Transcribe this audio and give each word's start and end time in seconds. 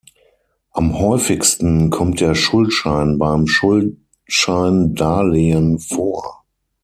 Am 0.71 0.97
häufigsten 0.97 1.91
kommt 1.91 2.21
der 2.21 2.33
Schuldschein 2.33 3.19
beim 3.19 3.45
Schuldscheindarlehen 3.45 5.77
vor. 5.77 6.43